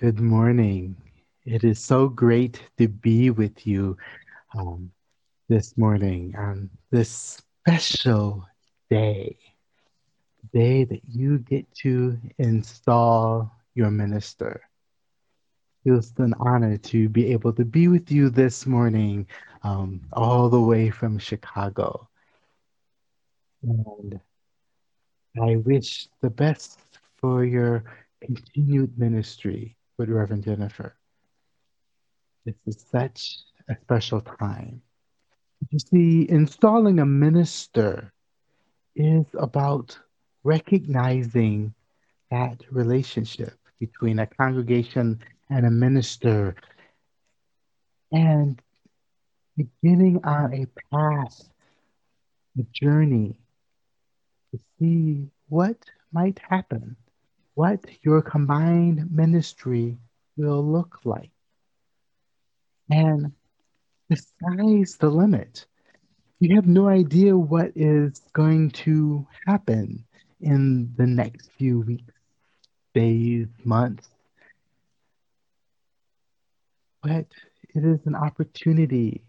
[0.00, 0.96] Good morning.
[1.44, 3.98] It is so great to be with you
[4.56, 4.90] um,
[5.50, 8.46] this morning on this special
[8.88, 9.36] day,
[10.54, 14.62] day that you get to install your minister.
[15.84, 19.26] It's an honor to be able to be with you this morning,
[19.64, 22.08] um, all the way from Chicago.
[23.62, 24.18] And
[25.38, 26.80] I wish the best
[27.18, 27.84] for your
[28.22, 30.96] continued ministry with Reverend Jennifer.
[32.46, 33.36] This is such
[33.68, 34.80] a special time.
[35.68, 38.10] You see, installing a minister
[38.96, 39.98] is about
[40.42, 41.74] recognizing
[42.30, 46.54] that relationship between a congregation and a minister
[48.10, 48.58] and
[49.54, 51.46] beginning on a path,
[52.58, 53.36] a journey
[54.50, 55.76] to see what
[56.10, 56.96] might happen,
[57.60, 59.98] what your combined ministry
[60.38, 61.30] will look like.
[62.88, 63.32] And
[64.08, 65.66] the sky's the limit.
[66.38, 70.06] You have no idea what is going to happen
[70.40, 72.14] in the next few weeks,
[72.94, 74.08] days, months.
[77.02, 77.26] But
[77.74, 79.22] it is an opportunity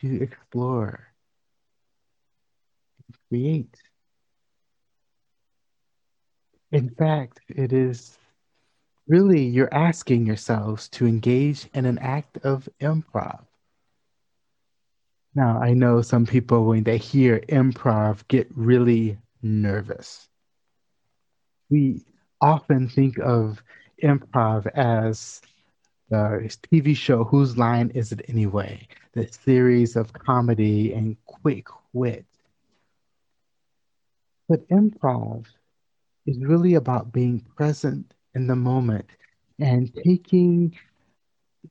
[0.00, 1.06] to explore,
[3.28, 3.76] create.
[6.76, 8.18] In fact, it is
[9.08, 13.46] really you're asking yourselves to engage in an act of improv.
[15.34, 20.28] Now, I know some people, when they hear improv, get really nervous.
[21.70, 22.04] We
[22.42, 23.62] often think of
[24.02, 25.40] improv as
[26.10, 28.86] the TV show Whose Line Is It Anyway?
[29.14, 32.26] The series of comedy and quick wit.
[34.46, 35.46] But improv
[36.26, 39.06] is really about being present in the moment
[39.58, 40.76] and taking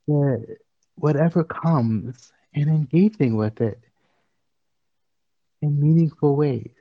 [0.08, 0.58] the
[0.96, 3.80] whatever comes and engaging with it
[5.62, 6.72] in meaningful ways.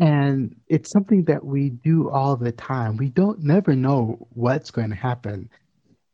[0.00, 2.96] And it's something that we do all the time.
[2.96, 5.48] We don't never know what's going to happen.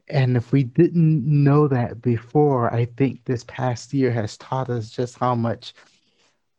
[0.08, 4.90] And if we didn't know that before, I think this past year has taught us
[4.90, 5.72] just how much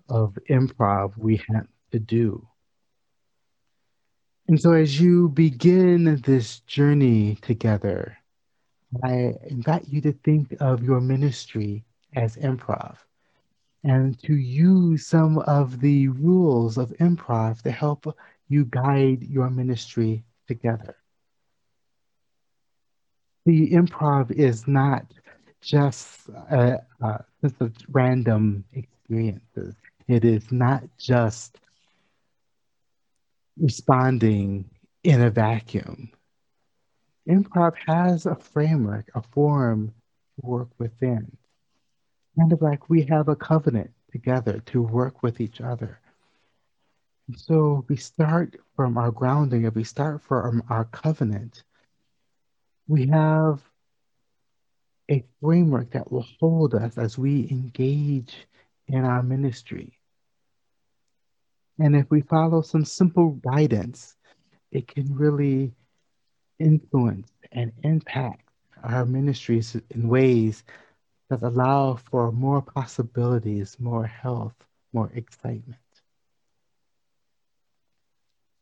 [0.09, 2.47] of improv we have to do.
[4.51, 8.17] And so, as you begin this journey together,
[9.01, 11.85] I invite you to think of your ministry
[12.17, 12.97] as improv
[13.85, 18.13] and to use some of the rules of improv to help
[18.49, 20.97] you guide your ministry together.
[23.45, 25.05] The improv is not
[25.61, 29.75] just a, a sense of random experiences.
[30.09, 31.57] It is not just
[33.61, 34.65] responding
[35.03, 36.09] in a vacuum.
[37.29, 39.93] Improv has a framework, a form
[40.35, 41.37] to work within.
[42.39, 45.99] Kind of like we have a covenant together to work with each other.
[47.27, 51.63] And so we start from our grounding, if we start from our covenant,
[52.87, 53.61] we have
[55.09, 58.35] a framework that will hold us as we engage
[58.87, 60.00] in our ministry.
[61.81, 64.15] And if we follow some simple guidance,
[64.71, 65.73] it can really
[66.59, 68.47] influence and impact
[68.83, 70.63] our ministries in ways
[71.31, 74.53] that allow for more possibilities, more health,
[74.93, 75.81] more excitement.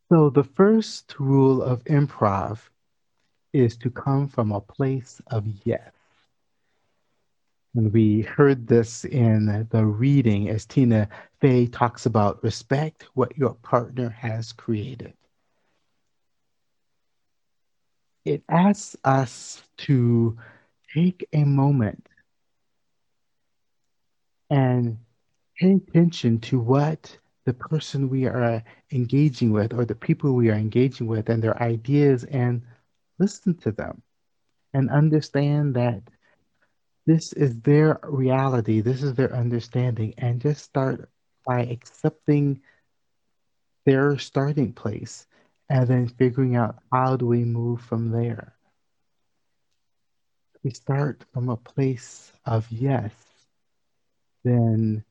[0.09, 2.69] So, the first rule of improv
[3.51, 5.98] is to come from a place of yes.
[7.75, 11.07] And we heard this in the reading as Tina
[11.39, 15.13] Fey talks about respect what your partner has created.
[18.25, 20.37] It asks us to
[20.93, 22.07] take a moment
[24.49, 24.97] and
[25.59, 30.55] pay attention to what the person we are engaging with or the people we are
[30.55, 32.63] engaging with and their ideas and
[33.19, 34.01] listen to them
[34.73, 36.01] and understand that
[37.09, 41.09] this is their reality, this is their understanding, and just start
[41.43, 42.61] by accepting
[43.83, 45.25] their starting place
[45.71, 48.53] and then figuring out how do we move from there.
[50.63, 53.11] We start from a place of yes,
[54.43, 55.03] then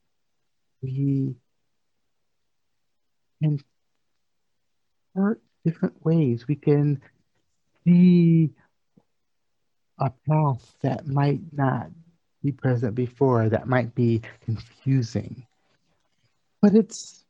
[0.81, 1.35] we
[3.43, 3.59] can
[5.11, 6.47] start different ways.
[6.47, 7.01] We can
[7.85, 8.51] see
[9.99, 11.91] a path that might not
[12.43, 15.45] be present before, that might be confusing.
[16.63, 17.25] But it's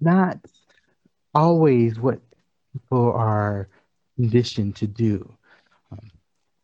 [0.00, 0.38] not
[1.34, 2.20] always what
[2.72, 3.68] people are
[4.16, 5.32] conditioned to do.
[5.90, 6.10] Um,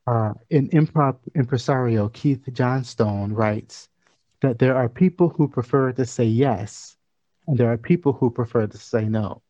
[0.07, 3.89] uh, in improv impresario Keith Johnstone writes
[4.41, 6.97] that there are people who prefer to say yes,
[7.47, 9.43] and there are people who prefer to say no.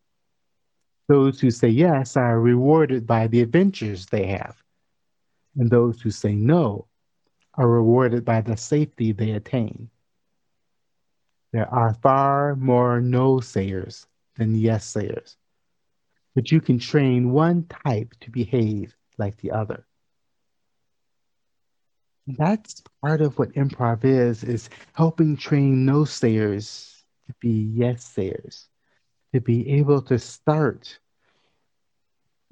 [1.09, 4.63] Those who say yes are rewarded by the adventures they have,
[5.57, 6.87] and those who say no
[7.55, 9.91] are rewarded by the safety they attain.
[11.53, 14.07] There are far more no sayers
[14.37, 15.37] than yes sayers,
[16.35, 19.85] but you can train one type to behave like the other.
[22.27, 28.69] That's part of what improv is, is helping train no sayers to be yes sayers,
[29.35, 30.99] to be able to start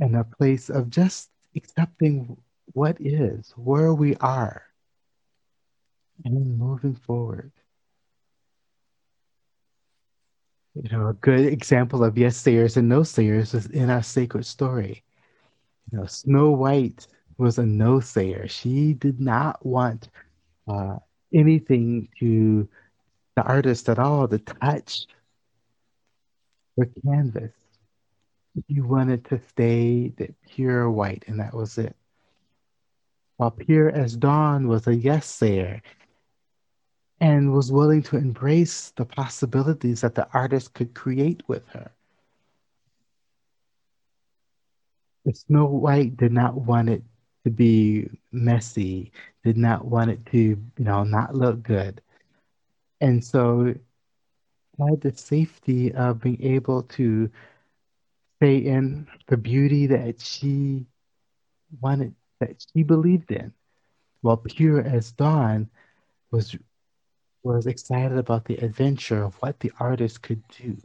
[0.00, 2.36] in a place of just accepting
[2.78, 4.62] what is, where we are,
[6.24, 7.52] and moving forward.
[10.74, 14.46] You know, a good example of yes sayers and no sayers is in our sacred
[14.46, 15.04] story.
[15.90, 17.08] You know, Snow White
[17.38, 18.48] was a no sayer.
[18.48, 20.10] She did not want
[20.68, 20.98] uh,
[21.34, 22.68] anything to
[23.36, 25.06] the artist at all to touch
[26.78, 27.52] her canvas.
[28.70, 31.97] She wanted to stay the pure white, and that was it.
[33.38, 35.80] While pure as dawn was a yes sayer
[37.20, 41.90] and was willing to embrace the possibilities that the artist could create with her.
[45.24, 47.02] The Snow White did not want it
[47.44, 49.12] to be messy,
[49.44, 52.00] did not want it to, you know, not look good.
[53.00, 53.74] And so
[54.78, 57.30] had the safety of being able to
[58.38, 60.86] stay in the beauty that she
[61.80, 63.52] wanted, that she believed in.
[64.20, 65.70] While pure as dawn
[66.30, 66.56] was
[67.42, 70.76] was excited about the adventure of what the artist could do.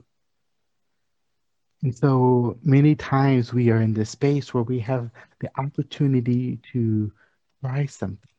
[1.81, 5.09] And so many times we are in this space where we have
[5.39, 7.11] the opportunity to
[7.61, 8.29] try something,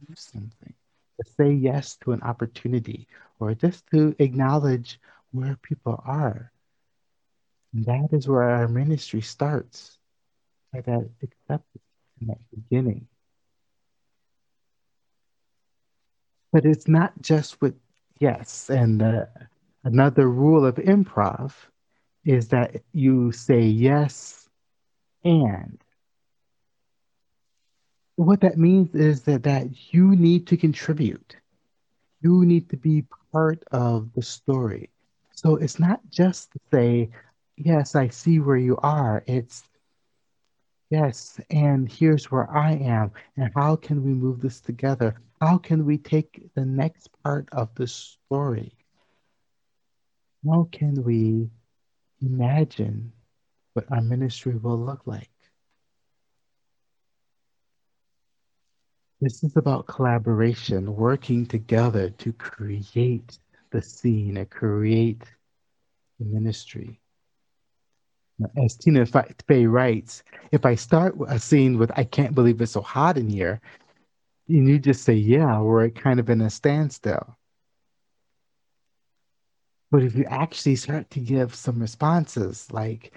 [0.00, 0.72] to do something,
[1.20, 3.06] to say yes to an opportunity,
[3.40, 4.98] or just to acknowledge
[5.32, 6.50] where people are.
[7.74, 9.98] And that is where our ministry starts,
[10.72, 11.84] by that acceptance
[12.20, 13.06] and that beginning.
[16.52, 17.74] But it's not just with
[18.18, 18.70] yes.
[18.70, 19.26] And uh,
[19.84, 21.52] another rule of improv
[22.24, 24.48] is that you say yes
[25.24, 25.78] and.
[28.16, 31.36] What that means is that, that you need to contribute.
[32.20, 34.90] You need to be part of the story.
[35.32, 37.10] So it's not just to say,
[37.56, 39.24] yes, I see where you are.
[39.26, 39.68] It's
[40.94, 43.22] Yes, and here's where I am.
[43.36, 45.22] And how can we move this together?
[45.48, 48.86] How can we take the next part of the story?
[50.48, 51.50] How can we
[52.22, 53.14] imagine
[53.74, 55.32] what our ministry will look like?
[59.20, 63.38] This is about collaboration, working together to create
[63.70, 65.24] the scene and create
[66.20, 67.03] the ministry.
[68.56, 72.80] As Tina Fey writes, if I start a scene with, I can't believe it's so
[72.80, 73.60] hot in here,
[74.48, 77.36] and you just say, yeah, we're kind of in a standstill.
[79.92, 83.12] But if you actually start to give some responses like,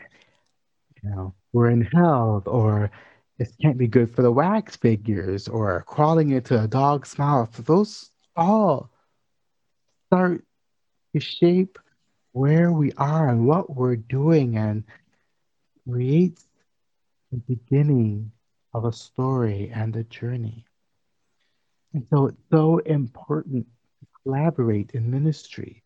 [1.02, 2.92] you know, we're in hell, or
[3.40, 8.12] it can't be good for the wax figures, or crawling into a dog's mouth, those
[8.36, 8.92] all
[10.10, 10.44] start
[11.16, 11.80] to shape
[12.34, 14.84] where we are and what we're doing and
[15.88, 16.46] creates
[17.32, 18.32] the beginning
[18.74, 20.66] of a story and a journey.
[21.94, 23.66] And so it's so important
[24.00, 25.84] to collaborate in ministry,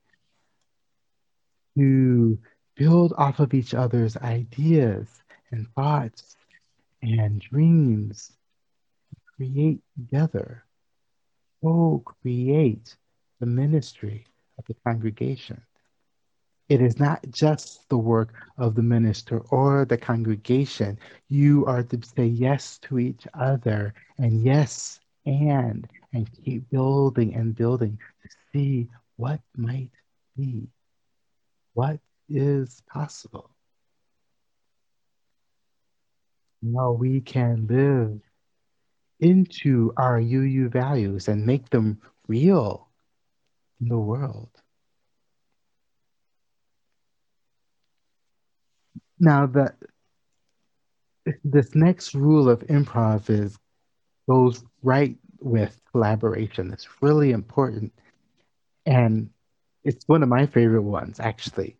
[1.77, 2.37] to
[2.75, 5.07] build off of each other's ideas
[5.51, 6.35] and thoughts
[7.01, 8.31] and dreams,
[9.35, 10.63] create together,
[11.63, 12.95] co create
[13.39, 14.25] the ministry
[14.57, 15.61] of the congregation.
[16.71, 20.97] It is not just the work of the minister or the congregation.
[21.27, 27.53] You are to say yes to each other and yes and and keep building and
[27.53, 28.87] building to see
[29.17, 29.91] what might
[30.37, 30.69] be,
[31.73, 31.99] what
[32.29, 33.49] is possible.
[36.61, 38.21] Now we can live
[39.19, 41.99] into our UU values and make them
[42.29, 42.87] real
[43.81, 44.60] in the world.
[49.21, 49.75] Now that
[51.43, 53.55] this next rule of improv is
[54.27, 56.73] goes right with collaboration.
[56.73, 57.93] It's really important.
[58.87, 59.29] And
[59.83, 61.77] it's one of my favorite ones, actually.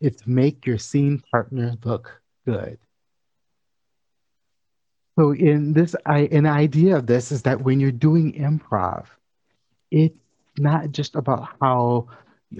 [0.00, 2.78] It's make your scene partner look good.
[5.18, 9.06] So in this, I an idea of this is that when you're doing improv,
[9.90, 10.14] it's
[10.56, 12.06] not just about how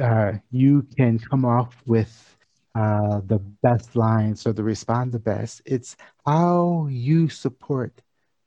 [0.03, 2.37] uh, you can come off with
[2.75, 5.63] uh, the best lines or the respond the best.
[5.65, 5.97] It's
[6.27, 8.01] how you support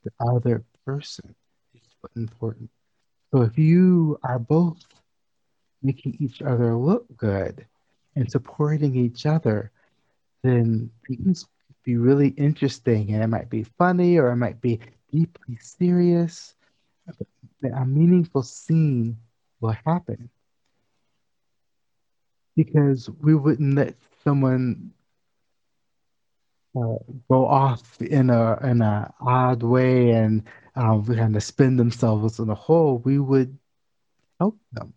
[0.03, 1.35] the other person.
[1.73, 2.69] It's important.
[3.31, 4.85] So if you are both
[5.81, 7.65] making each other look good
[8.15, 9.71] and supporting each other,
[10.43, 11.45] then things
[11.83, 14.79] be really interesting and it might be funny or it might be
[15.11, 16.55] deeply serious.
[17.61, 19.17] But a meaningful scene
[19.59, 20.29] will happen
[22.55, 24.91] because we wouldn't let someone
[26.75, 26.97] uh,
[27.29, 30.43] go off in a in a odd way and
[30.75, 32.97] um, kind of spin themselves in a hole.
[32.99, 33.57] We would
[34.39, 34.93] help them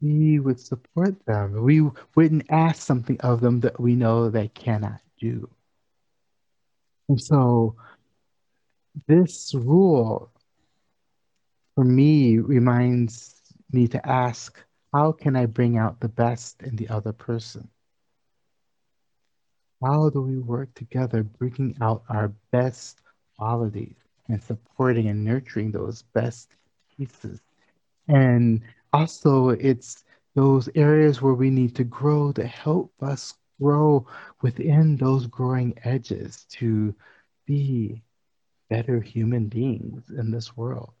[0.00, 1.62] we would support them.
[1.62, 1.82] We
[2.14, 5.48] wouldn't ask something of them that we know they cannot do.
[7.08, 7.76] And so
[9.06, 10.30] this rule
[11.74, 13.40] for me reminds
[13.72, 14.62] me to ask,
[14.92, 17.68] how can I bring out the best in the other person?
[19.82, 23.00] How do we work together, bringing out our best
[23.36, 23.96] qualities
[24.28, 26.56] and supporting and nurturing those best
[26.96, 27.40] pieces?
[28.08, 28.62] And
[28.92, 34.06] also it's those areas where we need to grow to help us grow
[34.42, 36.94] within those growing edges to
[37.46, 38.02] be
[38.68, 40.92] better human beings in this world.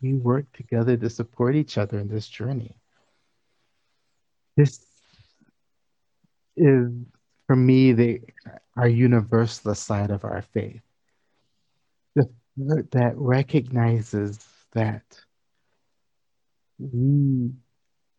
[0.00, 2.76] We work together to support each other in this journey.
[4.56, 4.84] This
[6.56, 6.90] is,
[7.46, 8.20] for me, the
[8.76, 10.82] our universalist side of our faith.
[12.16, 12.28] The
[12.92, 14.38] that recognizes
[14.72, 15.02] that
[16.78, 17.50] we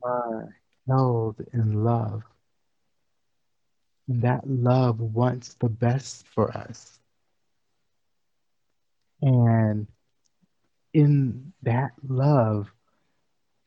[0.04, 0.56] are
[0.88, 2.24] held in love.
[4.08, 7.00] And that love wants the best for us.
[9.22, 9.88] And
[10.94, 12.72] in that love,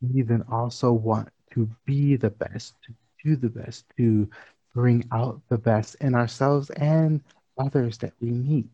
[0.01, 2.95] we then also want to be the best, to
[3.25, 4.31] do the best, to
[4.75, 7.23] bring out the best in ourselves and
[7.59, 8.69] others that we meet.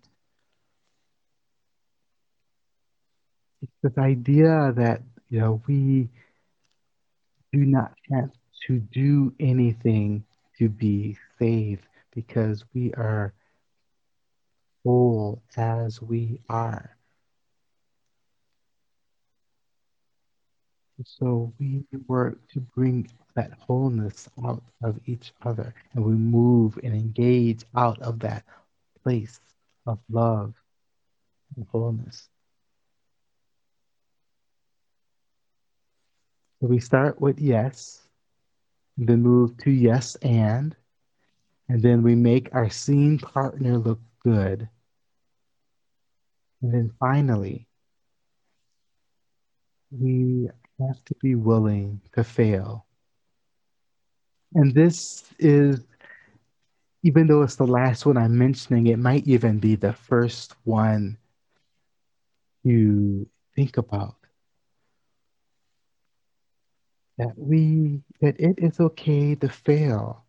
[3.62, 6.10] It's this idea that you know, we
[7.52, 8.30] do not have
[8.66, 10.24] to do anything
[10.58, 13.32] to be saved because we are
[14.84, 16.96] whole as we are.
[21.04, 26.94] So we work to bring that wholeness out of each other and we move and
[26.94, 28.44] engage out of that
[29.02, 29.40] place
[29.86, 30.54] of love
[31.56, 32.28] and wholeness.
[36.60, 38.02] So we start with yes,
[38.96, 40.76] then move to yes and,
[41.68, 44.68] and then we make our scene partner look good.
[46.62, 47.66] And then finally,
[49.90, 50.48] we
[50.88, 52.86] have to be willing to fail.
[54.54, 55.86] And this is,
[57.02, 61.18] even though it's the last one I'm mentioning, it might even be the first one
[62.64, 64.16] you think about.
[67.18, 70.24] That we that it is okay to fail.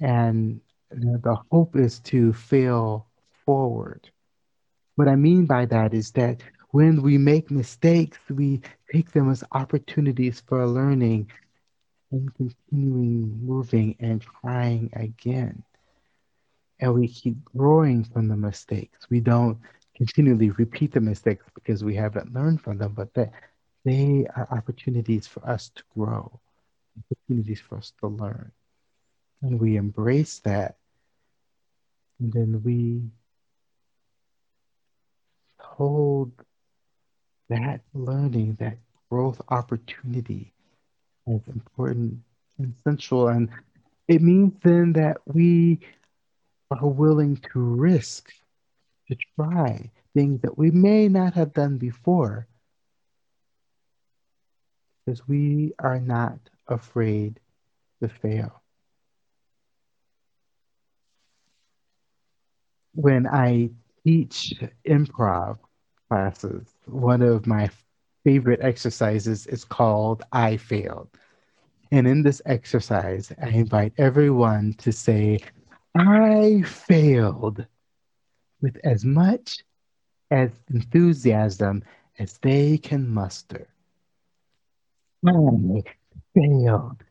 [0.00, 3.08] And the hope is to fail
[3.44, 4.10] forward.
[4.96, 6.42] What i mean by that is that
[6.74, 8.60] when we make mistakes we
[8.92, 11.30] take them as opportunities for learning
[12.10, 15.62] and continuing moving and trying again
[16.80, 19.58] and we keep growing from the mistakes we don't
[19.96, 23.30] continually repeat the mistakes because we haven't learned from them but that
[23.84, 26.40] they are opportunities for us to grow,
[26.98, 28.50] opportunities for us to learn.
[29.42, 30.76] And we embrace that.
[32.18, 33.02] And then we
[35.58, 36.32] hold
[37.48, 38.78] that learning, that
[39.10, 40.52] growth opportunity
[41.26, 42.18] is important
[42.58, 43.28] and central.
[43.28, 43.48] And
[44.08, 45.80] it means then that we
[46.70, 48.32] are willing to risk,
[49.08, 52.46] to try things that we may not have done before
[55.04, 57.40] because we are not afraid
[58.02, 58.62] to fail.
[62.94, 63.70] When I
[64.04, 64.54] teach
[64.86, 65.58] improv
[66.08, 67.70] classes, one of my
[68.24, 71.08] favorite exercises is called I Failed.
[71.92, 75.38] And in this exercise, I invite everyone to say,
[75.94, 77.66] I failed
[78.60, 79.64] with as much
[80.30, 81.84] as enthusiasm
[82.18, 83.68] as they can muster.
[85.26, 85.82] I
[86.34, 87.04] failed.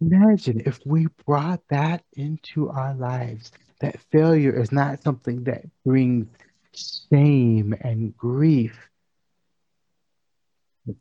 [0.00, 6.26] Imagine if we brought that into our lives, that failure is not something that brings
[6.74, 8.90] shame and grief,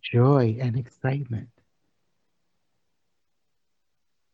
[0.01, 1.49] joy and excitement.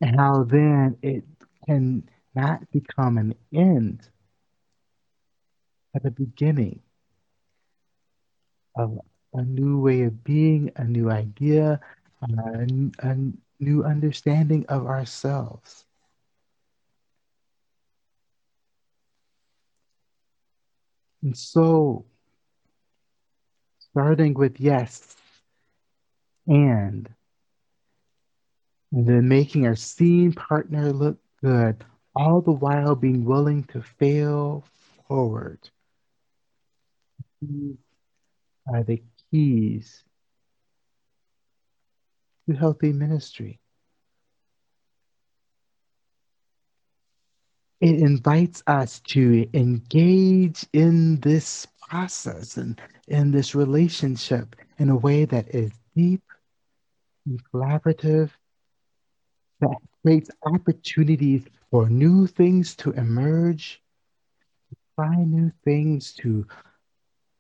[0.01, 1.23] And how then it
[1.65, 4.07] can not become an end,
[5.93, 6.81] but a beginning
[8.75, 8.99] of
[9.33, 11.79] a new way of being, a new idea,
[12.21, 12.67] a,
[12.99, 13.17] a
[13.59, 15.86] new understanding of ourselves.
[21.27, 22.05] And so,
[23.91, 25.17] starting with yes
[26.47, 27.09] and,
[28.93, 31.83] and then making our scene partner look good,
[32.15, 34.63] all the while being willing to fail
[35.09, 35.59] forward.
[38.73, 40.05] Are the keys
[42.47, 43.59] to healthy ministry.
[47.87, 55.23] It invites us to engage in this process and in this relationship in a way
[55.23, 56.21] that is deep
[57.25, 58.31] and collaborative,
[59.61, 63.81] that creates opportunities for new things to emerge,
[64.69, 66.45] to try new things, to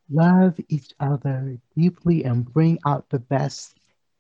[0.09, 3.77] love each other deeply and bring out the best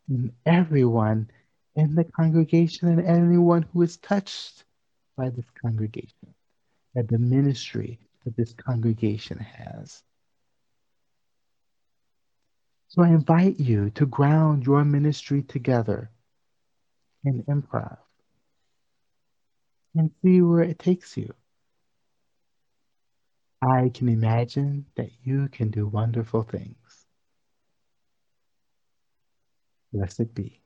[0.09, 1.29] in everyone
[1.77, 4.65] in the congregation and anyone who is touched
[5.17, 6.33] by this congregation,
[6.93, 10.03] that the ministry that this congregation has.
[12.89, 16.09] So I invite you to ground your ministry together
[17.25, 17.97] in improv
[19.95, 21.33] and see where it takes you.
[23.61, 26.75] I can imagine that you can do wonderful things.
[29.91, 30.61] Blessed be.